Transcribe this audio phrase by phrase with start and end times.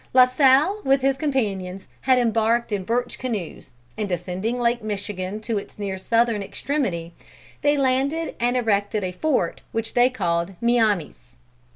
[0.15, 5.63] La Salle with his companions had embarked in birch canoes, and descending Lake Michigan to
[5.77, 7.13] near its southern extremity,
[7.61, 11.35] they landed and erected a fort which they called Miamis.